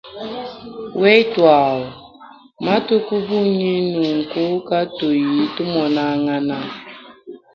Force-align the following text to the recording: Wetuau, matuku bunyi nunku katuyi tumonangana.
Wetuau, 1.01 1.77
matuku 2.65 3.15
bunyi 3.27 3.73
nunku 3.95 4.45
katuyi 4.67 5.39
tumonangana. 5.55 6.57